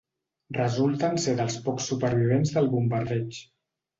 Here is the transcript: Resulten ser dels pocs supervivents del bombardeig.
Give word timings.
Resulten 0.57 1.19
ser 1.25 1.35
dels 1.41 1.57
pocs 1.67 1.91
supervivents 1.91 2.53
del 2.57 2.71
bombardeig. 2.75 3.41